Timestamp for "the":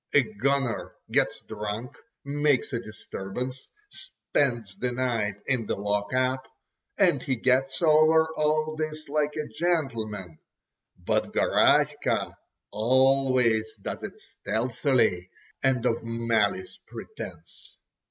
4.79-4.91, 5.67-5.75